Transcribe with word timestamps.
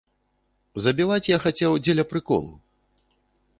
Забіваць 0.85 1.29
я 1.33 1.37
хацеў 1.45 1.77
дзеля 1.85 2.07
прыколу. 2.13 2.51